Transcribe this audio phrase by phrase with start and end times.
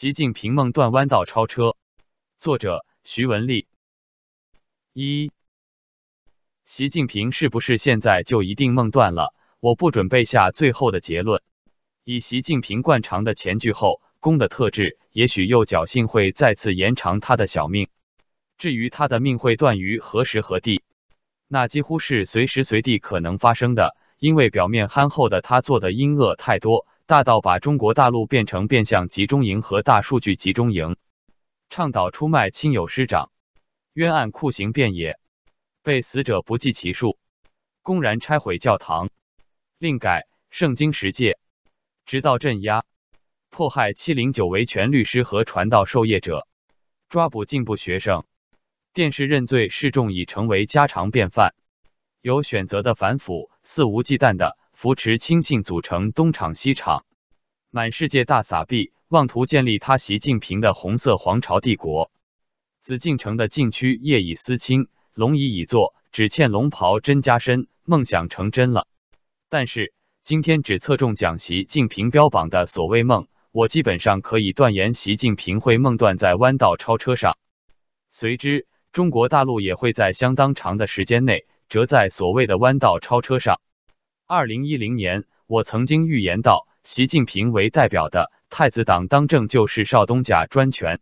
[0.00, 1.74] 习近平梦断弯道超车，
[2.38, 3.66] 作者徐文丽。
[4.92, 5.32] 一，
[6.64, 9.34] 习近平是不是现在就一定梦断了？
[9.58, 11.42] 我不准备下最后的结论。
[12.04, 17.88] 以习近平惯常的前句后恭的特质，也许又侥幸会再次延长他的小命。
[18.56, 20.84] 至于他的命会断于何时何地，
[21.48, 26.86] 那几乎是随时随地可能发生的，因为表面憨厚的他做的阴恶太多。
[27.08, 30.98] 大到把中国大陆变成变相集中营和大数据集中营，
[31.70, 33.30] 倡导出卖亲友师长，
[33.94, 35.18] 冤案酷刑遍野，
[35.82, 37.16] 被死者不计其数，
[37.80, 39.08] 公然拆毁教堂，
[39.78, 41.38] 另改圣经十诫，
[42.04, 42.84] 直到镇压。
[43.48, 46.46] 迫害七零九维权律师和传道授业者，
[47.08, 48.26] 抓捕进步学生，
[48.92, 51.54] 电视认罪示众已成为家常便饭，
[52.20, 54.58] 有选择的反腐，肆无忌惮的。
[54.80, 57.04] 扶持亲信组成东厂西厂，
[57.68, 62.12] 满世界大撒币，妄图建立他习近平的红色皇朝帝国。
[62.80, 68.86] 紫禁城的禁区夜已思亲，龙椅已坐，只欠龙袍真加身，梦想成真了。
[69.48, 77.36] 但是今天只侧重讲习近平标榜的所谓梦，我基本上可以断言，习近平会梦断在弯道超车上，
[78.10, 83.60] 随之中国大陆也会在相当长的时间内折在所谓的弯道超车上。
[84.30, 91.00] 二零一零年，我曾经预言到，习近平为代表的太子党当政就是少东家专权。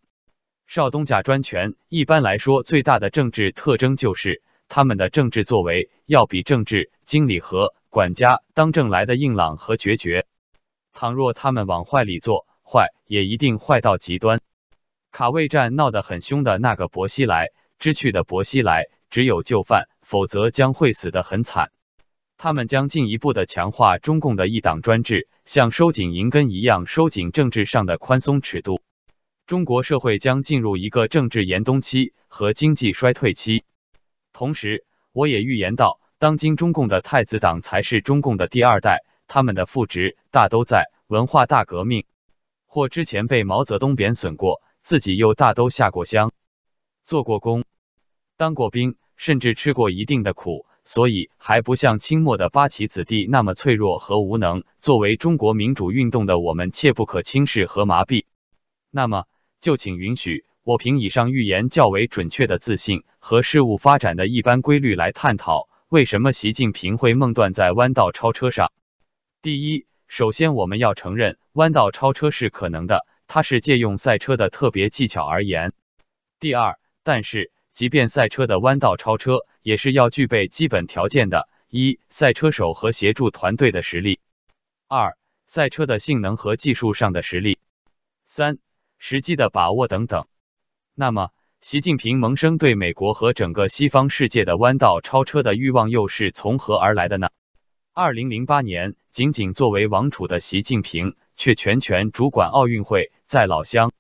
[0.69, 10.25] 少东家专权，一般来说，最大的政治特征就是他们的政治作为要比政治经理和管家当政来的硬朗和决绝。
[10.93, 14.41] 倘若他们往坏里做，坏也一定坏到极端。
[15.11, 17.49] 卡位战闹得很凶的那个薄熙来，
[17.81, 21.73] 知趣的薄熙来，只有就范，否则将会死得很惨。
[22.39, 28.83] 他们将进一步的强化中共的一党专制，像收紧银根一样收紧政治上的宽松尺度。
[29.47, 33.65] 中国社会将进入一个政治严冬期和经济衰退期。
[34.33, 42.05] 同时，我也预言到，当今中共的太子党才是中共的第二代，他们的父职大都在文化大革命，
[42.67, 46.33] 或之前被毛泽东贬损过，自己又大都下过乡，
[47.03, 47.65] 做过工，
[48.37, 50.67] 当过兵，甚至吃过一定的苦。
[50.87, 54.63] 所以还不像清末的八旗子弟那么脆弱和无能。
[54.81, 58.25] 作为中国民主运动的我们，切不可轻视和麻痹。
[58.91, 59.25] 那么，
[59.61, 68.71] 就请允许我凭以上预言较为准确的自信和事物发展的一般规律来探讨，为什么习近平会梦断在弯道超车上。
[69.43, 75.73] 第一，首先我们要承认弯道超车是可能的，它是借用赛车的特别技巧而言。
[76.39, 77.51] 第二，但是。
[77.77, 84.19] 即便赛车的弯道超车，也是要具备基本条件的：一、赛车手和协助团队的实力；
[84.89, 87.59] 二、赛车的性能和技术上的实力；
[88.25, 88.57] 三、
[88.97, 90.27] 时机的把握等等。
[90.95, 97.29] 那么，习近平萌生对美国和整个西方世界的弯道超车的欲望，又是从何而来的呢？
[97.93, 103.93] 二零零八年，仅仅作为王储的习近平，却全权主管奥运会，在老乡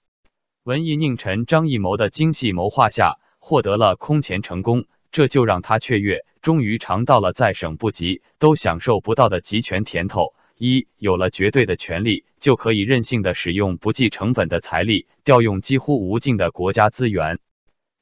[0.63, 3.19] 文艺佞臣张艺谋的精细谋划下。
[3.49, 10.35] 获得了空前成功，这就让他雀跃，终于尝到了在省部级都享受不到的集权甜头。
[10.57, 17.39] 一有了绝对的权利，就可以任性的使用不计成本的财力，调用几乎无尽的国家资源。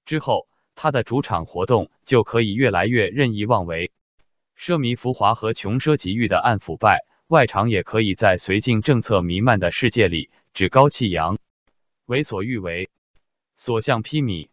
[0.07, 3.93] 之后，他的主场活动就可以越来越任意妄为，
[4.59, 11.37] 奢靡浮华和穷奢极欲的暗腐败；外场也可以在绥靖政策弥漫的世界里趾高气扬，
[12.07, 12.89] 为所欲为，
[13.57, 14.49] 所向披靡。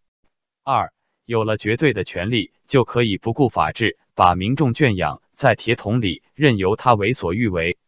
[0.63, 0.93] 二
[1.25, 7.79] 有了绝对的权利，就可以不顾法治，把民众圈养在铁桶里，任由他为所欲为。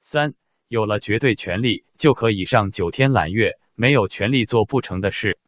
[0.00, 0.34] 三
[0.66, 5.38] 有了绝对权利，就可以上九天揽月，没有权利做不成的事。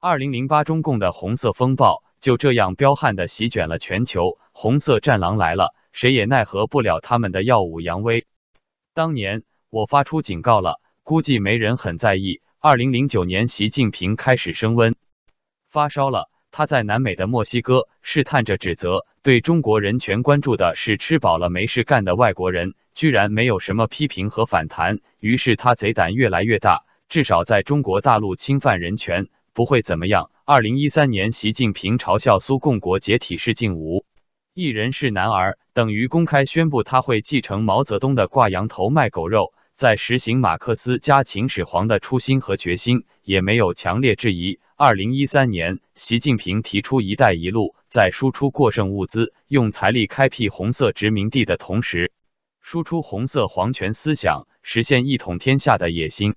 [0.00, 8.24] 二零零八中共的红色风暴就这样彪悍的席卷了全球，红色战狼来了，谁也奈何不了他们的耀武扬威。
[8.94, 12.40] 当年我发出警告了，估计没人很在意。
[12.58, 14.96] 二零零九年，习近平开始升温。
[15.76, 25.00] 发烧了，他在南美的墨西哥试探着指责对中国人权关注的是吃饱了没事干的外国人，居然没有什么批评和反弹。
[25.20, 30.30] 于是他贼胆越来越大，至少在中国大陆侵犯人权不会怎么样。
[30.46, 34.06] 二零一三年，习近平嘲笑苏共国解体是竟无
[34.54, 39.52] 一人是男儿，等于公开宣布他会继承毛泽东的挂羊头卖狗肉。
[39.74, 44.58] 在实行马克思加秦始皇的初心和决心，也没有强烈质疑。
[44.78, 52.12] 二零一三年，习近平提出“一带一路”，在输出过剩物资、用财力开辟红色殖民地的同时，
[52.60, 56.34] 输出红色皇权思想，实现一统天下的野心。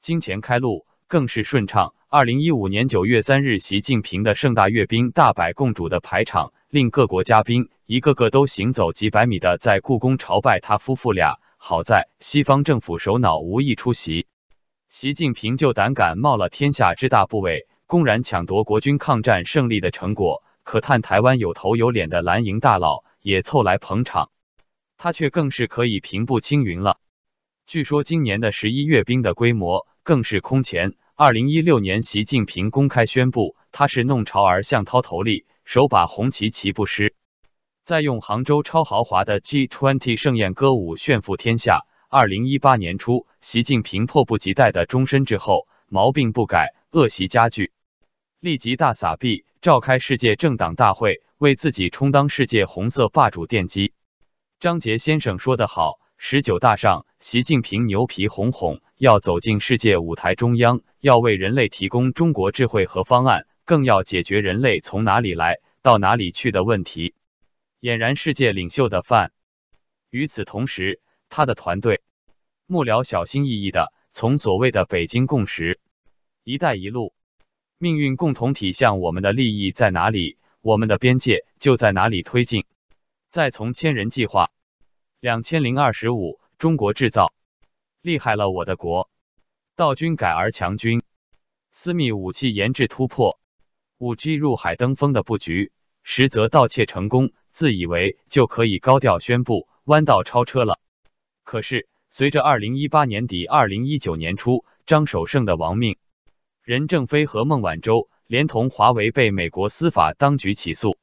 [0.00, 1.94] 金钱开路更是顺畅。
[2.10, 11.38] 二零一五年九月三日，习近平的盛大阅兵大摆共主的排场，令各国嘉宾一个个都行走几百米的在故宫朝拜他夫妇俩。
[11.56, 14.26] 好在西方政府首脑无意出席，
[14.92, 20.44] 习近平就胆敢冒了天下之大不韪，公然抢夺国军抗战胜利的成果。
[20.64, 24.30] 可叹台湾有头有脸的蓝营大佬也凑来捧场，
[24.98, 26.98] 他却更是可以平步青云了。
[27.66, 29.86] 据说今年的十一阅兵的规模。
[30.02, 30.94] 更是空前。
[31.14, 37.14] 二零一六年，习近平公开宣布，他是弄潮儿向涛头立，手把红旗旗不湿，
[37.82, 41.86] 再用杭州超豪华的 G20 盛宴歌舞炫富天下。
[42.14, 47.72] 二零一八年初，习近平迫不及待的终身之后，毛病不改，恶习加剧，
[48.38, 53.94] 立即大撒币，召开世界政党大会，为自己充当世界红色霸主奠基。
[54.60, 56.00] 张杰先生说得好。
[56.18, 67.14] 十九大上，习近平牛皮哄哄，要走进世界舞台中央，要为人类提供中国智慧和方案，更要解决人类从哪里来到哪里去的问题，
[67.80, 69.32] 俨然世界领袖的范。
[70.10, 71.00] 与此同时，
[71.34, 72.02] 他的团队
[72.66, 75.80] 幕僚小心翼翼的从所谓的北京共识、
[76.44, 77.14] 一带一路、
[77.78, 82.66] 命运共同体向我们的利益在哪里，我们的边界就在哪里推进，
[83.30, 84.50] 再从千人计划。
[85.20, 87.32] 两千零二十五，中国制造
[88.02, 89.08] 厉害了我的国，
[89.74, 91.02] 道军改而强军，
[91.70, 93.40] 私密武器研制突破，
[93.96, 100.78] 五 G 入海登峰的布局，实则盗窃成功，自以为就可以高调宣布弯道超车了。
[101.44, 105.96] 可是随着二零一八年底、二零一九年初张守胜的亡命，
[106.62, 110.96] 任正非和孟晚舟连同华为被美国司法当局起诉。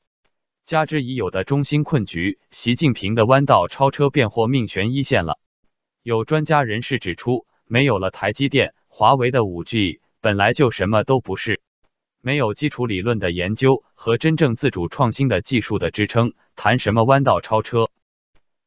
[0.66, 5.40] 加之已有的中心困局，习近平的弯道超车便或命悬一线了。
[6.04, 11.62] 有专家人士指出，没有了台积电、华为的五 G，本来就什么都不是。
[12.22, 17.90] 没有基础理论的研究和真正自主创新的技术的支撑，谈什么弯道超车？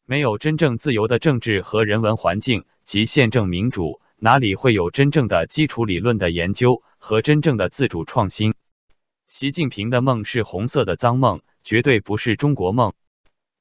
[0.06, 8.54] 没有真正自由的政治和人文环境及宪政民主，哪里会有真正的基础理论的研究和真正的自主创新？
[9.28, 11.40] 习近平的梦是红色的脏梦。
[11.64, 12.92] 绝对不是中国梦。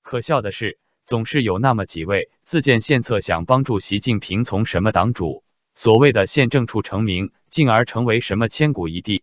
[0.01, 5.43] 可笑的是，总是有那么几位自荐献策，想帮助习近平从什么党主
[5.75, 9.21] 所谓的宪政处成名，进而成为什么千古一帝。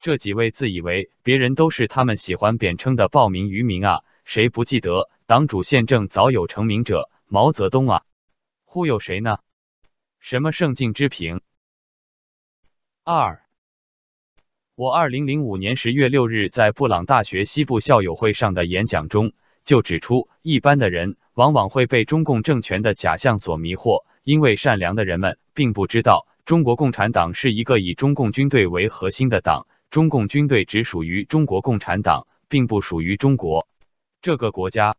[0.00, 4.00] 这几位自以为别人都是他们喜欢贬称的暴民愚民啊！
[4.24, 8.00] 谁不记得党主宪政早有成名者毛泽东啊？
[8.64, 9.40] 忽悠谁呢？
[10.20, 11.42] 什么圣境之平？
[13.04, 13.42] 二。
[14.74, 19.34] 我二零零五年十月六日在布朗大学西部校友会上的演讲中
[19.64, 33.68] 就指出，一般的人往往会被中共政权的假象所迷惑，因为善良的人们并不知道中国共产党是一个以中共军队为核心的党，中共军队只属于中国共产党，并不属于中国
[34.22, 34.96] 这个国家。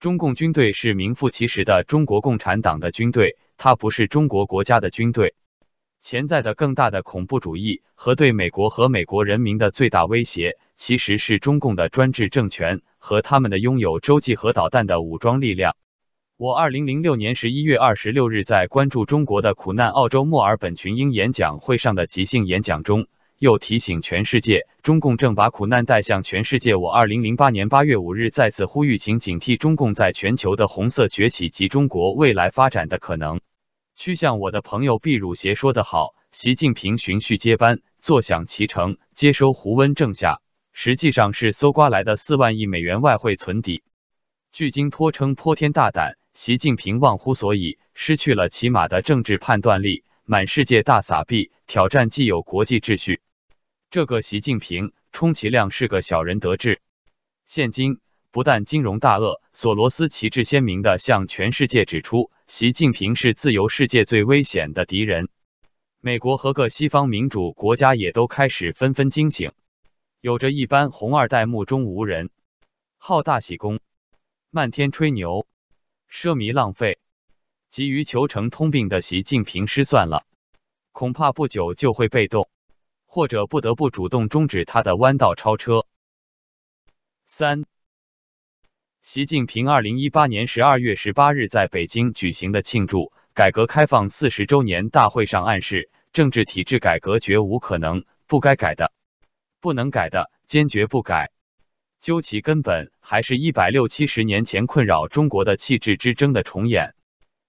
[0.00, 5.34] 中共军队是名副其实的中国共产党的军队，它不是中国国家的军队。
[6.00, 15.76] 潜在的更大的恐怖主义和对美国和美国人民的最大威胁，其实是中共的专制政权和他们的拥有洲际核导弹的武装力量。
[16.38, 23.06] 我二零零六年十一月二十六日在关注中国的苦难澳洲墨尔本群英演讲会上的即兴演讲中，
[23.40, 26.74] 又提醒全世界，中共正把苦难带向全世界。
[26.74, 33.40] 我二零零八年八月五日再次呼吁，请警惕中共在全球的红色崛起及中国未来发展的可能。
[33.96, 40.42] 趋向我的朋友毕汝协说得好，习近平循序接班，坐享其成，接收胡温正下，
[40.74, 43.82] 实际上是搜刮来的四万亿美元外汇存底。
[44.52, 53.22] 据今托称泼天大胆，习近平忘乎所以，失去了起码的政治判断力，满世界大撒币，挑战既有国际秩序。
[53.90, 56.80] 这个习近平充其量是个小人得志。
[57.44, 57.98] 现今。
[58.32, 65.28] 不但金融大鳄索罗斯旗帜鲜明地向全世界指出，习近平是自由世界最危险的敌人。
[65.98, 69.50] 美国和各西方民主国家也都开始纷纷惊醒。
[70.20, 72.30] 有着一般红二代目中无人，
[72.98, 73.80] 好大喜功，
[74.50, 75.48] 漫天吹牛，
[76.08, 77.00] 奢靡浪费，
[77.68, 80.24] 急于求成通病的习近平失算了，
[80.92, 82.48] 恐怕不久就会被动，
[83.12, 85.84] 或者不得不主动终止他的弯道超车。
[87.26, 87.64] 三。
[89.02, 98.92] 习近平二零一八年十二月十八日在北京举行的庆祝改革开放四十周年大会上暗示，政治体制改革绝无可能，不该改的、
[99.58, 101.32] 不能改的，坚决不改。
[101.98, 106.94] 究其根本，还是一百六七十年前困扰中国的气质之争的重演。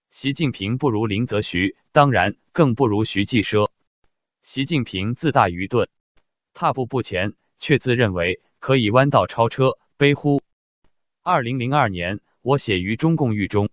[0.09, 3.69] 习近平不如林则徐，当然更不如徐继奢。
[4.43, 5.87] 习近平自大愚钝，
[6.55, 10.41] 踏步不前，却自认为可以弯道超车，悲乎！
[11.21, 13.69] 二零零二年，我写于中共狱中。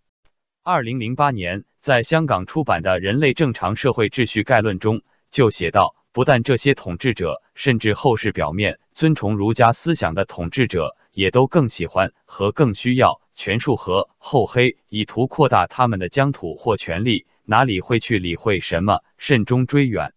[0.63, 17.27] 二零零八年，在香港出版的《人类正常社会秩序概论》中，就写道：不但这些统治者，甚至后世表面尊崇儒家思想的统治者，也都更喜欢和更需要权术和厚黑，以图扩大他们的疆土或权力。
[17.45, 20.13] 哪里会去理会什么慎终追远，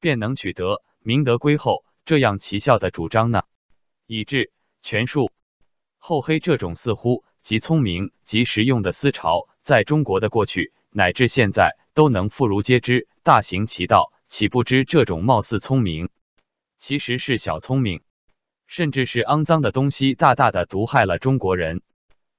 [0.00, 3.42] 便能取得明德归厚这样奇效的主张呢？
[4.06, 4.52] 以致
[4.82, 5.30] 权术、
[5.98, 14.12] 厚黑这种似乎极聪明、极实用的思潮，在中国的过去乃至现在都能妇孺皆知，大行其道。
[14.28, 16.10] 岂不知这种貌似聪明，
[16.76, 18.02] 其实是小聪明，
[18.66, 21.80] 甚至是肮脏的东西，大大的毒害了中国人，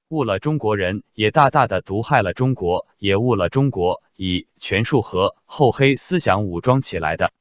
[0.08, 4.04] 误了中国人，也大大的毒害了中国，也误了中国。
[4.14, 7.32] 以权术和厚黑思想武装起来的，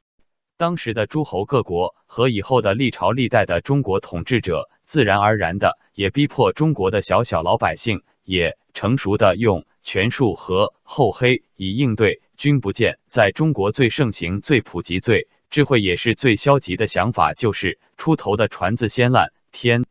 [0.59, 12.21] 当时的诸侯各国和以后的历朝历代的中国统治者，自然而然的也逼迫中国的小小老百姓，也成熟的用权术和厚黑以应对。
[12.35, 19.85] 君不见，在中国最盛行、最普及、最智慧也是最消极的想法，就是出头的船子先烂，天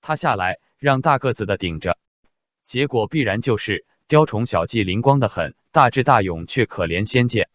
[0.00, 1.98] 塌下来，让大个子的顶着，
[2.64, 7.48] 结果必然就是雕虫小技，灵光的很，大智大勇却可怜先见。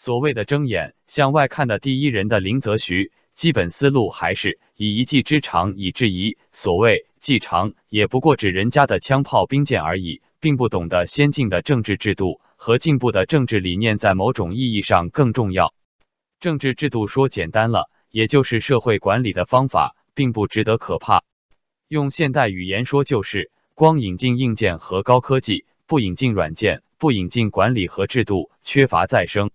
[0.00, 6.38] 所谓的睁眼向外看的第一人的林则徐，基本思路还是以一技之长以制夷。
[6.52, 12.40] 所谓技长，也不过指人家的枪炮兵舰而已，并不懂得先进的政治制度。
[12.56, 15.74] 和进步的政治理念在某种意义上更重要。
[16.38, 21.24] 政治制度说简单了，也就是社会管理的方法，并不值得可怕。
[21.88, 29.50] 用现代语言说，就是光引进硬件和高科技，不引进软件，不引进管理和制度，缺乏再生。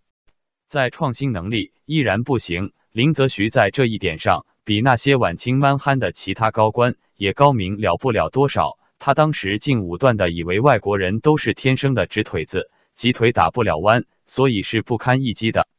[0.75, 2.73] 在创新能力依然不行。
[2.91, 8.77] 林则徐在这一点上，比那些晚清蛮憨的其他高官也高明了不了多少。
[8.99, 12.69] 他当时竟武断的以为外国人都是天生的直腿子。
[12.93, 15.69] 脊腿打不了弯，所以是不堪一击的。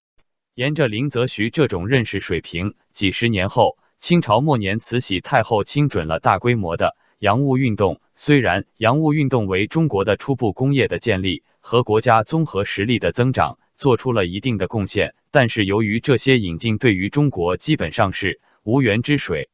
[0.54, 8.00] 沿着林则徐这种认识水平，几十年后，清朝末年，慈禧太后亲准了大规模的洋务运动。
[8.14, 19.48] 虽然洋务运动为中国的初步工业的建立和国家综合实力的增长做出了一定的贡献，但是由于这些引进对于中国基本上是无源之水。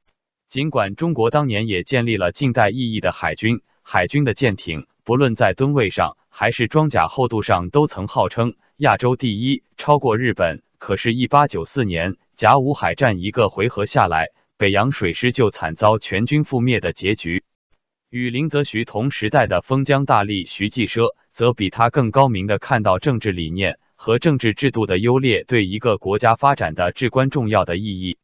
[0.48, 6.16] 尽管中国当年也建立了近代意义的海军，海军的舰艇不论在吨位上。
[6.34, 10.62] 还是装甲厚度上都曾号称亚洲第一，超过日本。
[10.78, 17.44] 可是，一八九四年甲午海战一个回合下来，北洋水师就惨遭全军覆灭的结局。
[18.08, 28.18] 与林则徐同时代的封疆大吏徐继奢，则比他更高明的看到政治理念和政治制度的优劣对一个国家发展的至关重要的意义。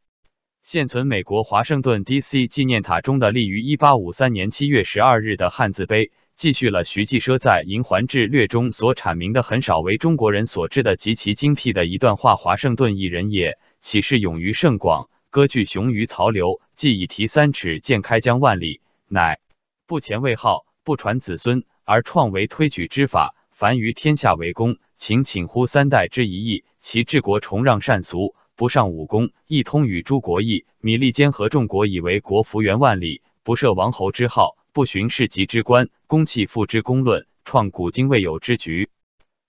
[0.65, 2.49] 现存美国华盛顿 D.C.
[2.49, 6.11] 纪念塔中的立于一八五三年七月十二日的汉字碑。
[6.35, 19.39] 继续了徐继奢在《银环志略》中所阐明的很少为中国人所知的极其精辟的一段话：华盛顿一人也，岂是勇于甚广，割据雄于曹刘，既以提三尺剑开疆万里，乃
[19.87, 26.65] 不前为号，不传子孙，而创为推举之法，凡于天下为公，秦请乎三代之一义。
[26.81, 30.67] 其治国崇让善俗，不上武功，一通与诸国义。
[30.81, 34.59] 米利坚合众国以为国幅员万里，不设王侯之号。
[34.73, 38.91] 不循世袭之官，公器复之公论，创古今未有之局。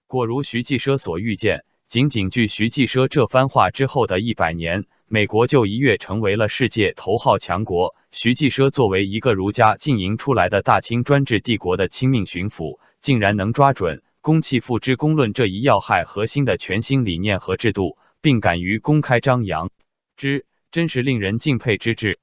[0.07, 7.95] 果如徐继奢所预见，仅仅据徐继奢这番话之后的一百年，美国就一跃成为了世界头号强国。
[8.11, 19.71] 徐继奢作为一个儒家经营出来的大清专制帝国的亲命巡抚，竟然能抓准公器复之公论这一要害核心的全新理念和制度，并敢于公开张扬
[20.17, 22.19] 之，真是令人敬佩之至。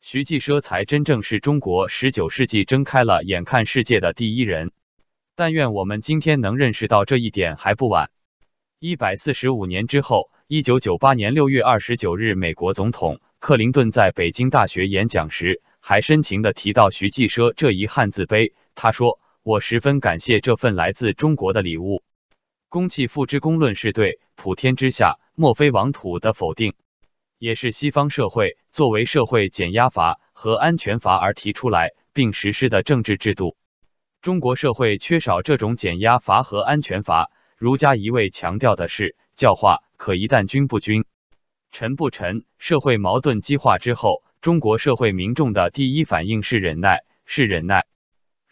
[0.00, 4.72] 徐继奢才真正是中国十九世纪睁开了眼看世界的第一人。
[5.34, 8.08] 但愿我们今天能认识到这一点还不晚。
[8.78, 18.54] 一百四十五年之后，一九九八年六月二十九日，美国总统克林顿在北京大学演讲时，还深情的提到徐继奢这一汉字碑。
[18.74, 22.02] 他说：“我十分感谢这份来自中国的礼物。
[22.68, 26.74] 公器复之公论是对普天之下莫非王土的否定。”
[27.38, 33.56] 也是西方社会作为社会减压阀和安全阀而提出来并实施的政治制度。
[34.20, 37.30] 中国社会缺少这种减压阀和安全阀。
[37.56, 41.04] 儒家一味强调的是教化，可一旦君不君，
[41.70, 47.86] 臣不臣，社会矛盾激化之后，中国社会民众的第一反应是忍耐，是忍耐，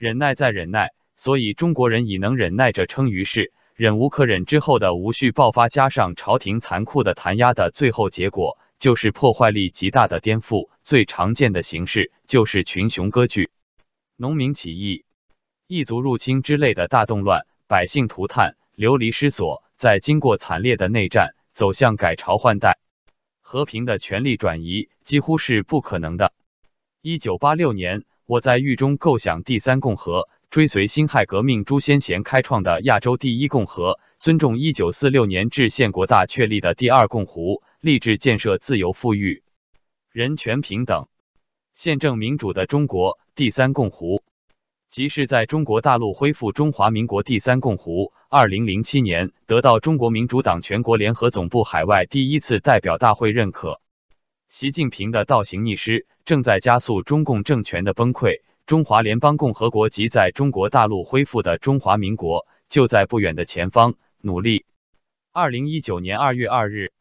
[0.05, 10.69] 忍耐再忍耐，所以中国人已能忍耐着称于世，忍无可忍之后的无序爆发，加上朝廷残酷的弹压的最后结果，就是破坏力极大的颠覆。
[10.83, 13.49] 最常见的形式就是群雄割据、
[14.19, 15.07] 农民起义、
[15.67, 19.65] 异族入侵之类的大动乱，百姓涂炭、流离失所。
[19.79, 22.77] 在经过惨烈的内战，走向改朝换代、
[23.41, 26.35] 和平的权力转移，几乎是不可能的。
[27.01, 30.29] 一九八六年，我在狱中构想第三共和。
[30.51, 39.43] 追随辛亥革命朱先贤开创的亚洲第一共和，尊重一九四六年至宪国大确立的第二共和，立志建设自由富裕、
[40.13, 41.09] 人权平等、
[41.75, 44.23] 宪政民主的中国第三共和，
[44.89, 48.13] 即是在中国大陆恢复中华民国第三共和。
[48.29, 53.81] 二零零七年得到中国民主党全国联合总部海外第一次代表大会认可。
[54.49, 58.43] 习近平的倒行逆施正在加速中共政权的崩溃。
[58.67, 64.65] 中华联邦共和国及在中国大陆恢复的中华民国就在不远的前方，努力。
[65.33, 66.93] 二零一九年二月二日。